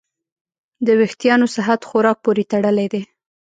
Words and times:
د 0.85 0.87
وېښتیانو 0.99 1.45
صحت 1.55 1.79
خوراک 1.89 2.17
پورې 2.25 2.43
تړلی 2.51 2.87
دی. 2.93 3.01